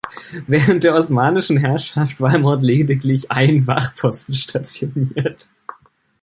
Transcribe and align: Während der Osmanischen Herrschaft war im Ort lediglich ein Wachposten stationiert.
Während 0.47 0.83
der 0.83 0.95
Osmanischen 0.95 1.57
Herrschaft 1.57 2.19
war 2.19 2.33
im 2.33 2.45
Ort 2.45 2.63
lediglich 2.63 3.29
ein 3.29 3.67
Wachposten 3.67 4.33
stationiert. 4.33 5.51